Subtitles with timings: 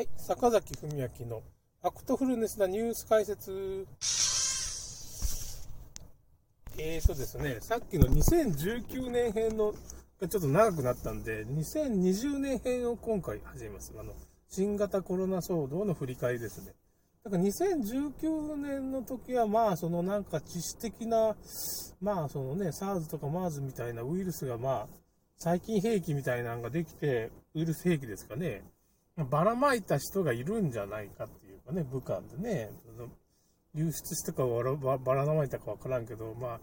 [0.00, 1.42] はい、坂崎文明の
[1.82, 3.86] ファクトフルネスなニュース解説。
[6.78, 9.74] えーとですね、さっきの2019年編の
[10.18, 13.92] がちょっと長くなったんで、2020年編を今回始めます。
[14.00, 14.14] あの、
[14.48, 16.72] 新型コロナ騒動の振り返りですね。
[17.22, 21.36] だから2019年の時は、まあ、そのなんか致死的な、
[22.00, 24.86] まあ、そのね、SARS とか MERS みたいなウイルスが、まあ、
[25.36, 28.62] 細菌兵器みたいなのができて、ウイルス兵器ですかね。
[29.16, 32.70] ばらまいた人がいるんじゃないかっていうかね、武漢でね、
[33.74, 36.60] 流出したかばらまいたかわからんけど、ま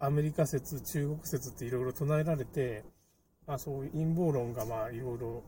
[0.00, 2.84] あ、アメリカ説、中国説っていろいろ唱えられて、
[3.46, 5.42] まあ、そういう陰謀論がまあいろいろ、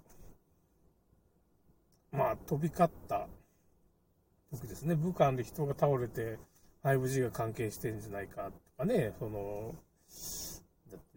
[2.13, 3.29] ま、飛び交った
[4.51, 4.95] 時ですね。
[4.95, 6.39] 武漢で人が倒れて
[6.85, 9.75] 5G が関係してんじゃないかとかね、その、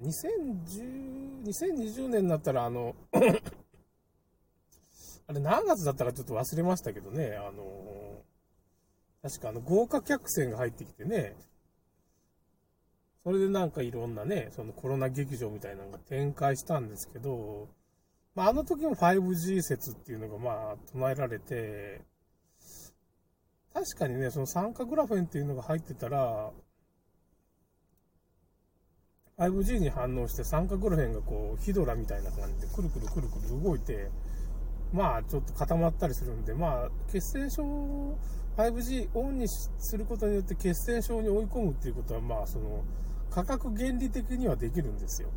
[0.01, 2.95] 2010 2020年になったら、あの
[5.27, 11.35] あれ何月だったかちょっと忘れましたけどね、あのー、確かあの豪華客船が入ってきてね、
[13.23, 17.67] それでなんかいろんなね、そのコロナ劇場みたいなのが展開したんですけど、
[18.35, 22.01] まあ、あの時も 5G 説っていうのがまあ唱えられて、
[23.73, 26.51] 確かにね、その酸化グラフェンっていうのが入ってたら、
[29.39, 34.11] 5G に反応して酸化グラフェンがこうヒドラみたいな感じでくるくるくるくる動いて、
[34.95, 37.63] まあちょっと固まったりするんで、まあ血栓症、
[38.57, 42.83] 5G オンにすることによって血栓症に追い込むっていうことは、まあその
[43.29, 45.29] 価格原理的にはできるんですよ。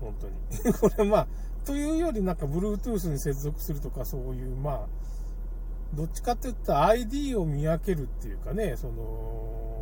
[0.00, 0.74] 本当に。
[0.78, 1.26] これまあ、
[1.64, 4.86] というよりなんか Bluetooth に接続するとかそういう、まあ、
[5.94, 9.75] どっちかって言ったら ID を見分けるっていうかね、その、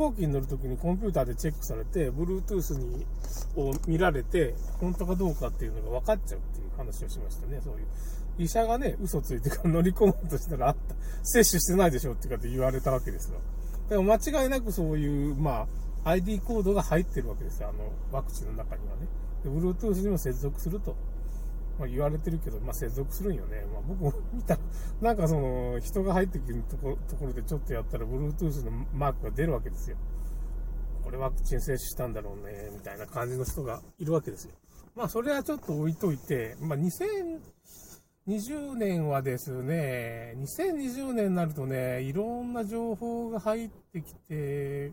[0.00, 3.06] 行機に乗るときにコンピューターでチェックされて、Bluetooth に
[3.56, 7.86] を見られて、本当かどうかっていうのが分かっちゃうっていう話をしましたね、そういう。
[8.38, 13.38] 医者がね、嘘ついてから乗り込もうとしたら、あった、接種してないでしょってかって言われたわけですよ。
[13.90, 15.66] だから間違いなくそういう、ま
[16.04, 19.06] あ、ID コードが入ってるわけですよ、あの、ワクチンの中にはね。
[19.44, 20.96] Bluetooth にも接続すると。
[21.80, 23.64] まあ、言われてるけど、まあ、接続するんよね。
[23.72, 24.60] まあ、僕も見たら、
[25.00, 29.96] なんかその、人が入ってくるところところでちょっとやったら、Bluetooth のマークが出るわけですよ。
[31.02, 34.52] これワクチン接種したんだろうね、みたいな感じの人がいるわけですよ。
[34.94, 44.92] まあ、それはちょっと置いといて、まあ、2020年はですね、2020年になるとね、いろんな情報が入ってきて、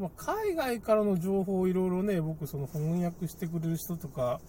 [0.00, 4.40] まあ、海外からの情報をいろいろね、僕その翻訳してくれる人とか、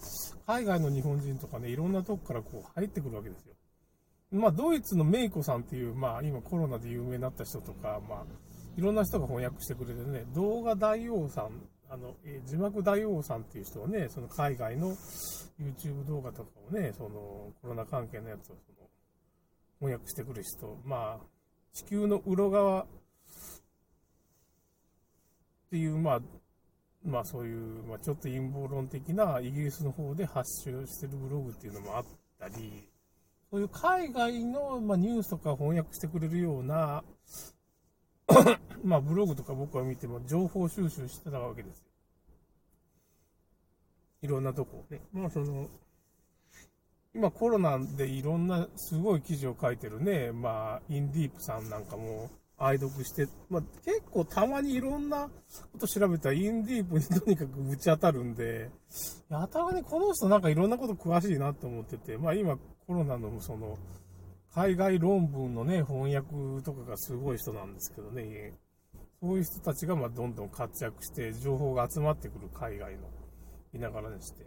[0.46, 3.54] 海外の日本人とかね、いろんなとこからこう入ってくるわけですよ。
[4.32, 8.24] まあ、ドイツのメイコさんっていう、まあ、今コロナで有名になった人とか、まあ、
[8.78, 11.50] いろんな人が翻訳してくれてね、動画大王さん、
[11.90, 14.96] あの、え字幕大王さんっていう人はね、その海外の
[15.60, 17.10] YouTube 動画とかをね、その
[17.60, 18.88] コロナ関係のやつをその
[19.80, 21.26] 翻訳してくる人、まあ、
[21.74, 22.86] 地球の裏側
[25.72, 26.20] っていう、まあ、
[27.02, 32.04] まあそういう、まあちょっと陰謀論的なイギリスの方で発信してるブログっていうのもあっ
[32.38, 32.90] たり、
[33.50, 37.02] そういう海外の、まあ、ニュースとか翻訳してくれるような
[38.84, 41.84] まあブログとか僕は見ても情報収集してたわけですよ。
[44.20, 45.00] いろんなとこね。
[45.10, 45.70] まあその、
[47.14, 55.28] 今コロナでいろんなすごい記事を書いてるね、まあインディープさんなんかも、愛読して、まあ、結構たまにいろんな
[55.72, 58.70] こと調べたらインディープにとにかくぶち当たるんで、
[59.28, 63.78] やたらにこの人なんかいろんなこと詳しいなと思ってて、まあ今コロナのその、
[64.54, 68.52] 海外論文のね、翻訳とかがすごい人なんですけどね、
[69.20, 73.08] そういう人たちがまどんどん活躍して、情報が集まってくる海外の、
[73.74, 74.44] いながらにして。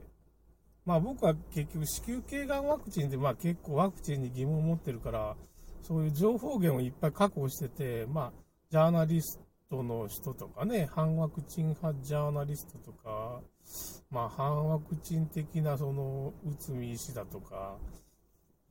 [0.86, 5.36] まあ僕は結局子宮頸がんワクチンでまあ結構ワクチンに疑問を持ってるから、
[5.88, 8.32] そういう情報源をいっぱい確保してて、まあ、
[8.72, 13.42] ジャーナリストの人とかね、反ワクチン派ジャーナリストとか、
[14.10, 17.78] まあ、反ワクチン的な、その、内海医師だとか、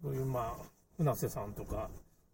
[0.02, 0.64] そういう、まあ、
[0.96, 1.88] 船瀬さんとか、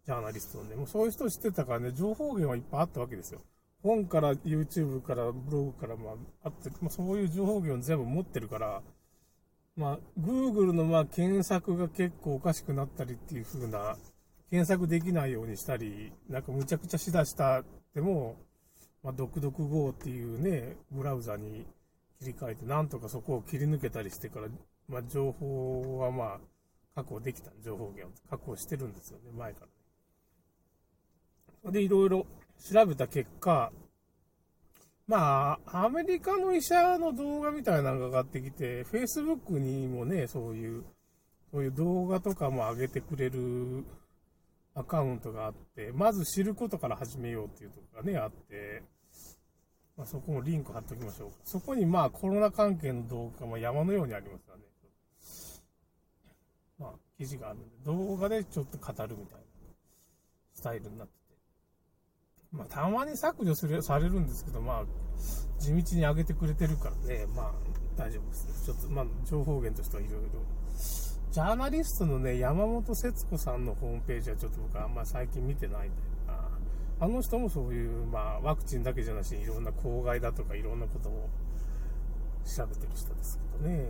[0.05, 3.41] ジャーナリストで、もうそういう人知ってたからね、情報源はいっぱいあったわけですよ。
[3.83, 6.13] 本から YouTube からブログからまあ
[6.45, 8.81] あって、まあ、そういう情報源を全部持ってるから、
[9.75, 13.95] まあ、Google のまあ検索が結構おかしくなったりっていう風な
[14.51, 17.63] 検索できないようにしたり、なんかむちゃくちゃしだした
[17.95, 18.35] でも、
[19.01, 21.65] まあ、独々 Go っていうね、ブラウザに
[22.19, 24.47] 切り替えて、なんとかそこを切り抜けたりしてから、
[24.89, 26.39] まあ、情報はまあ、
[26.95, 29.67] 確保できた、情報源を確保してるんですよね、前から。
[31.61, 32.25] それでいろいろ
[32.59, 33.71] 調べた結果、
[35.07, 40.83] まあ、アメリカの医者の動画みたいなのが上がってきて、Facebook にもね、そういう
[41.51, 43.83] そういう動画とかも上げてくれる
[44.73, 48.83] アカウントがあって、まず知ることから始めようっていうところがね、あって、
[49.97, 51.37] まあ、そこもリンク貼っておきましょうか。
[51.43, 54.63] そこにまあコロナ関係の動画も山のようにありますからね。
[56.79, 59.45] まあ、記事があるんで、動画でちょっと語るみたいな
[60.53, 61.19] スタイルになってて。
[62.51, 64.85] まあ、たまに削除するされるんですけど、まあ、
[65.59, 67.51] 地道に上げてくれてるからね、まあ、
[67.95, 68.65] 大丈夫です。
[68.65, 70.60] ちょっと、まあ、情報源としてはいろいろ。
[71.31, 75.91] ジャーナリストのね、山本節子さんのホームページはちょっと僕あんま最近見てないん
[76.27, 76.39] だよ
[76.99, 77.05] な。
[77.05, 81.29] あの人もそういう、まあ、ワクチンだけじゃなしにいろんな公害だとかいろんなことを
[82.45, 83.87] 調べてる人ですけどね。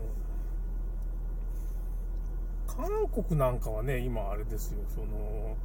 [2.67, 5.57] 韓国なんかはね、今あれですよ、その、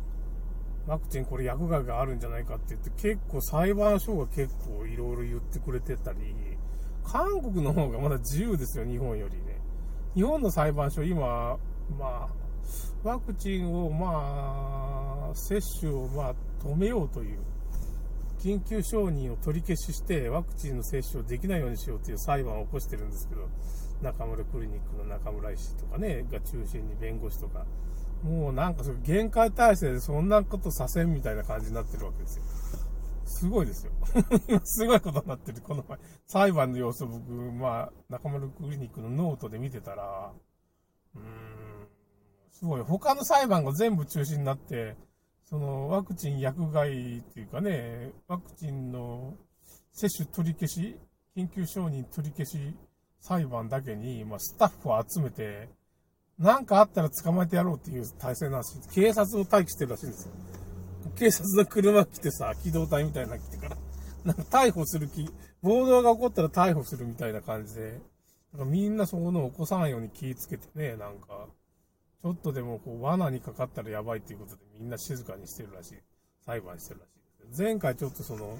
[0.86, 6.18] ワクチンこれ薬害があるんじゃないかって言って、結構裁判所が結構いろいろ言ってくれてたり、
[7.04, 9.60] 韓国の方がまだ自由ですよ、日本よりね。
[10.16, 11.58] 日本の裁判所、今、
[11.98, 12.28] まあ、
[13.04, 16.34] ワクチンを、まあ、接種を、まあ、
[16.64, 17.38] 止めようという、
[18.38, 23.46] 緊急承認を取り消しして、ワクチンの接種をできないようにしようという裁判を起こしてるんですけど、
[24.00, 27.66] 中村クリニックの中村医師とかね、が中心に弁護士とか、
[28.22, 32.44] もうなんかそれ限界体制でそんなことさせんみたいな感じになってるわけですよ。
[33.36, 33.92] すごいですよ。
[34.64, 35.60] すごいことになってる。
[35.60, 40.32] この前、裁判の様子を僕、まあ、中村クリニックのノートで見てたら、
[41.14, 41.88] うーん、
[42.50, 42.82] すごい。
[42.82, 44.96] 他の裁判が全部中止になって、
[45.44, 49.34] そのワクチン薬害っていうかね、ワクチンの
[49.92, 50.98] 接種取り消し、
[51.36, 52.74] 緊急承認取り消し
[53.20, 55.68] 裁判だけに、まあ、スタッフを集めて、
[56.38, 60.32] なんかあったら捕まえてやろうっていう体制なんですよ警察を待機してるらしいんですよ。
[61.16, 63.76] 警察の車来てさ、機動隊みたいなの来てから、
[64.24, 65.28] なんか逮捕する気、
[65.62, 68.00] 暴動が起こったら逮捕するみたいな感じで、
[68.52, 71.48] なんかみんなそういうの起こさないように気をつけてね、なんか、
[72.22, 75.94] ちょっとでもこう罠にかかったらやばいっていうことでみんな静かにしてるらしい。
[76.44, 77.62] 裁判してるらしい。
[77.62, 78.58] 前回ちょっとその、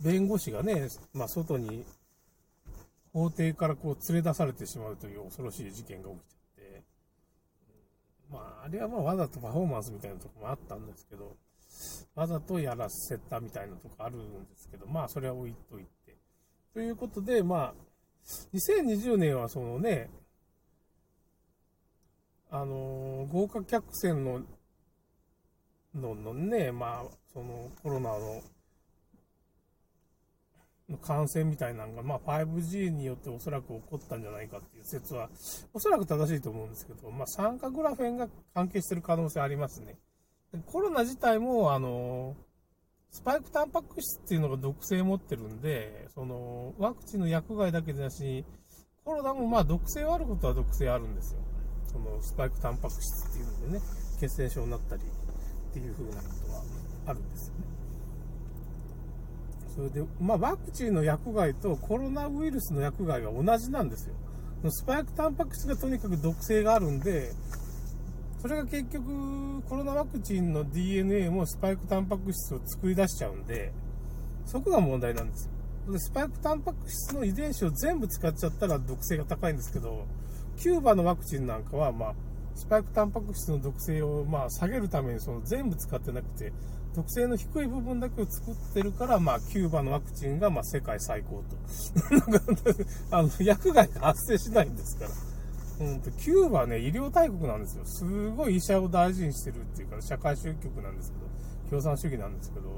[0.00, 1.84] 弁護士がね、まあ外に、
[3.12, 6.82] 法廷からこう連れ出されてしまうという恐ろしい事件が起きちゃって
[8.30, 11.36] まあ、あれはまあわざとパフォーマンスみたいなとこもあったんですけど、
[12.14, 16.16] わざとやらせたみたいなとこあるんですけど、まあそれは置いといて。
[16.72, 17.74] ということで、まあ、
[18.54, 20.08] 2020年はそのね、
[22.50, 24.42] あのー、豪華客船の、
[25.94, 28.42] ののね、まあ、そのコロナの
[30.90, 35.30] の感染みたいなのが、まあ、5G によっておそらく起こったんじゃないかっていう説は、
[35.72, 39.96] おそらく正しいと思うんですけど、まあ、酸化グラフェンが関係してる可能性ありますね。
[40.66, 42.36] コロナ自体も、あの、
[43.10, 48.44] スパイクタンパク質っていうのが毒性を持ってるんで、その、ワクチンの薬害だけでなし、
[49.04, 51.40] コロナもまあ毒性はあることは毒性あるんですよ。
[51.86, 53.80] その、スパイクタンパク質っていうのでね、
[54.20, 56.62] 血栓症になったりっていう風なことは
[57.06, 57.64] あるんですよね。
[59.74, 64.14] それで、まあ、ワクチンの薬害とコロナウイルスの薬害が同じなんですよ。
[64.70, 67.32] スパイクタンパク質がとにかく毒性があるんで、
[68.40, 73.70] それが結局、コロナワクチンの DNA もスパイクタンパク質を作り出しちゃうんで、
[74.46, 75.46] そこが問題なんです
[75.86, 75.92] よ。
[75.92, 80.06] で、スパイクタンパク質の遺伝子を全部使っちゃったら毒性が高いんですけど、
[80.56, 82.14] キューバのワクチンなんかは、まあ、
[82.54, 86.50] スパイクタンパク質の毒性を、まあ、下げるためにその全部使ってなくて、
[86.94, 91.56] 毒性の低い部分だけを作ってるから、まあ、キューバのワクチンが、まあ、世界最高と。
[93.14, 95.29] あの、薬害が発生しないんですから。
[95.80, 97.84] うんと、キューバはね、医療大国なんですよ。
[97.86, 101.26] すごい医者を大事にしてるっていうか、社会主義局なんですけど、
[101.70, 102.68] 共産主義なんですけど、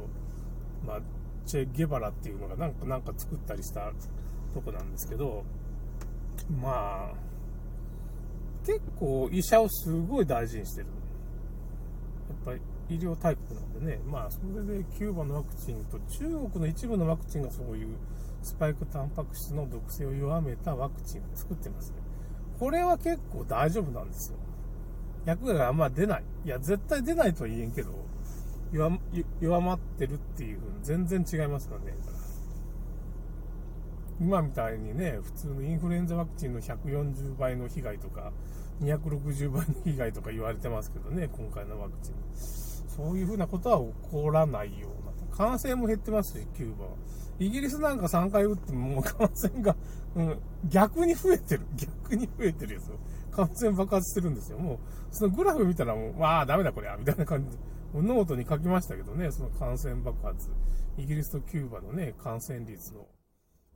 [0.87, 1.01] まあ、
[1.45, 3.93] チェ・ゲバラっていうのがなんか、なんか作ったりした
[4.55, 5.45] とこなんですけど、
[6.61, 7.15] まあ、
[8.65, 10.87] 結構医者をすごい大事にしてる。
[12.29, 12.61] やっぱり
[12.97, 17.97] 医療大国なんでね、まあ、それでキューバのワクチンと中国の一部のワクチンがそういう
[18.43, 22.02] スパイクタンパク質の毒性を弱めたワクチンを作ってますね。
[22.63, 24.37] これは結構大丈夫なんですよ。
[25.27, 26.25] 薬があんま出ない。
[26.45, 27.91] いや、絶対出ないとは言えんけど、
[28.73, 29.01] 弱
[29.41, 31.97] 弱まってるっていう風に全然違いますからね。
[34.21, 38.33] 今みたいにね、普通のインフルエンザワクチンの140倍の被害とか、
[38.81, 42.15] 260倍の被害とか言われてますけどね、今回のワクチン。
[42.37, 45.37] そういうふうなことは起こらないような。
[45.37, 46.91] 感染も減ってますし、キューバは。
[47.39, 49.77] イギリスなんか3回打ってももう感染が、
[50.15, 51.67] うん、逆に増えてる。
[51.77, 52.91] 逆に増えてるやつ。
[53.31, 54.59] 感染爆発してるんですよ。
[54.59, 54.79] もう、
[55.11, 57.63] そのグラフ見たらもう、わあ、ダメだこれは、みたいな感じで。
[57.95, 60.51] ノートに書きましたけどね、その感染爆発。
[60.99, 63.07] イギリスとキューバのね、感染率の、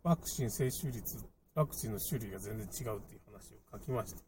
[0.02, 1.18] ワクチン接種率、
[1.54, 4.22] ワクチンの種類が全然違うっていう話を書きました。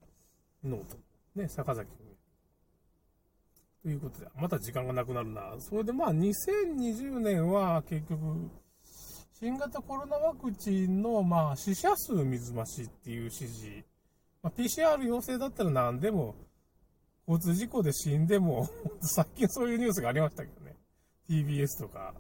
[0.65, 0.97] note。
[1.35, 2.09] ね、坂崎君
[3.83, 5.55] ということで、また時間がなくなるな。
[5.59, 8.51] それでまあ、2020年は結局、
[9.41, 13.85] 新型コロナワクチンのまあ死者数水増しっていう指示、
[14.43, 16.35] まあ、PCR 陽性だったら何でも、
[17.29, 18.69] 交通事故で死んでも、
[19.01, 20.75] 最近そういうニュースがありましたけどね。
[21.29, 22.15] TBS とか、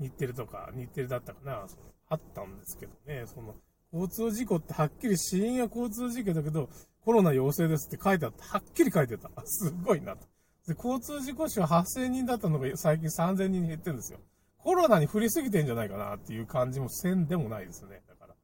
[0.00, 3.54] 日テレとか、日テレだったかな、そのあったんですけどね、その、
[3.92, 6.68] 交通事故ってはっきり死因は交通事故だけど、
[7.04, 8.44] コロナ陽性ですって書いてあった。
[8.44, 9.30] はっきり書いてた。
[9.46, 10.26] すごいなと。
[10.66, 14.18] で、交通事故死は8000人だったのが最近3000人に減ってるんですよ。
[14.58, 18.02] コロナに振りすぎてんじゃないかなっていう感じもせんでもないですね。
[18.08, 18.34] だから。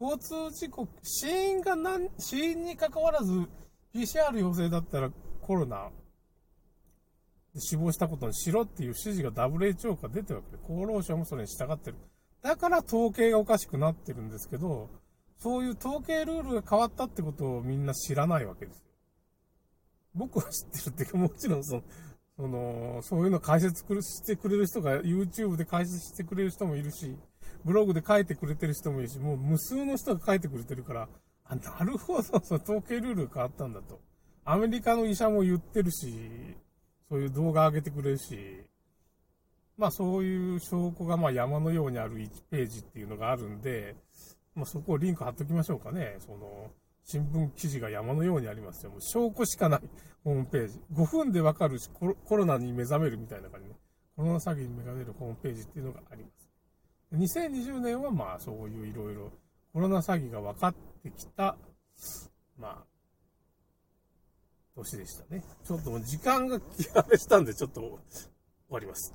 [0.00, 3.48] 交通事故、死因が何、死因に関わらず、
[3.94, 5.10] PCR 陽性だったら
[5.40, 5.90] コロナ
[7.54, 11.96] で死亡したことにしろっていう指示が WHO から出てるわけで、厚労省もそれに従ってる。
[12.42, 14.88] だから統計がおかしくなってるんですけど、
[15.38, 18.84] そういう統計ルールが変わったってことをみんな知らないわけですよ。
[20.14, 21.82] 僕は知ってるっていうか、もちろんその、
[22.42, 27.16] その、そういうの解説してくれる人が YouTube で解説してくれる人もいるし、
[27.64, 31.08] ブログで書いてくれてる人もいるし、もう無数の人が書いてくれてるから、
[31.44, 34.00] あ、なるほど、その統計ルール変わったんだと。
[34.44, 36.56] アメリカの医者も言ってるし、
[37.08, 38.64] そういう動画上げてくれるし、
[39.78, 43.94] まあそういう証拠がまあ山のようにある1ページっていうのがあるんで、
[44.56, 46.16] まあそこをリンク貼っときましょうかね。
[46.18, 46.72] その、
[47.04, 48.90] 新聞記事が山のようにありますよ。
[48.90, 49.80] もう証拠しかない
[50.24, 50.80] ホームページ。
[50.94, 53.74] 5分でわかるしコロナに目覚めるみたいな感じ、ね、
[54.16, 56.42] コロナ詐欺に目覚めるホームページっていうのがあります。
[57.14, 59.30] 2020年はまあそういういろいろ
[59.72, 61.56] コロナ詐欺が分かってきた、
[62.58, 62.84] まあ、
[64.76, 65.42] 年でしたね。
[65.64, 67.90] ちょっともう時間が気荒れしたんでちょっと終
[68.70, 69.10] わります。